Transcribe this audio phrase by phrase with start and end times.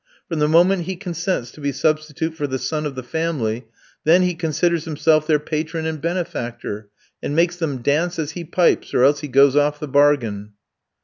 [0.27, 3.65] From the moment he consents to be substitute for the son of the family
[4.03, 6.89] then he considers himself their patron and benefactor,
[7.21, 10.53] and makes them dance as he pipes, or else he goes off the bargain.